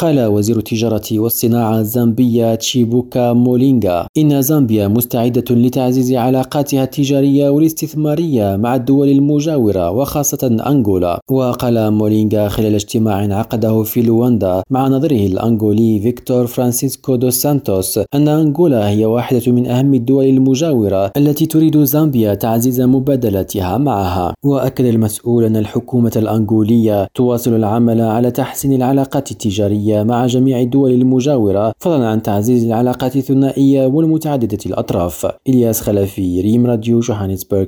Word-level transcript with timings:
قال 0.00 0.26
وزير 0.26 0.56
التجارة 0.56 1.02
والصناعة 1.12 1.80
الزامبية 1.80 2.54
تشيبوكا 2.54 3.32
مولينغا 3.32 4.06
إن 4.18 4.42
زامبيا 4.42 4.88
مستعدة 4.88 5.44
لتعزيز 5.54 6.12
علاقاتها 6.12 6.84
التجارية 6.84 7.48
والاستثمارية 7.48 8.56
مع 8.56 8.74
الدول 8.74 9.08
المجاورة 9.08 9.90
وخاصة 9.90 10.58
أنغولا. 10.66 11.20
وقال 11.30 11.90
مولينغا 11.90 12.48
خلال 12.48 12.74
اجتماع 12.74 13.38
عقده 13.38 13.82
في 13.82 14.02
لواندا 14.02 14.62
مع 14.70 14.88
نظيره 14.88 15.26
الأنغولي 15.26 16.00
فيكتور 16.00 16.46
فرانسيسكو 16.46 17.16
دو 17.16 17.30
سانتوس 17.30 18.00
أن 18.14 18.28
أنغولا 18.28 18.88
هي 18.88 19.04
واحدة 19.06 19.52
من 19.52 19.66
أهم 19.66 19.94
الدول 19.94 20.24
المجاورة 20.24 21.10
التي 21.16 21.46
تريد 21.46 21.84
زامبيا 21.84 22.34
تعزيز 22.34 22.80
مبادلاتها 22.80 23.78
معها. 23.78 24.34
وأكد 24.44 24.84
المسؤول 24.84 25.44
أن 25.44 25.56
الحكومة 25.56 26.12
الأنغولية 26.16 27.08
تواصل 27.14 27.54
العمل 27.54 28.00
على 28.00 28.30
تحسين 28.30 28.72
العلاقات 28.72 29.30
التجارية 29.30 29.85
مع 29.94 30.26
جميع 30.26 30.60
الدول 30.60 30.90
المجاورة 30.90 31.72
فضلا 31.78 32.08
عن 32.08 32.22
تعزيز 32.22 32.64
العلاقات 32.64 33.16
الثنائية 33.16 33.86
والمتعددة 33.86 34.58
الأطراف. 34.66 35.26
إلياس 35.48 35.80
خلفي 35.80 36.40
ريم 36.40 36.66
راديو 36.66 37.00
جوهانسبرغ. 37.00 37.66